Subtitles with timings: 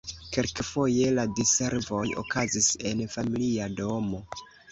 [0.35, 4.25] Kelkfoje la diservoj okazis en familia domo.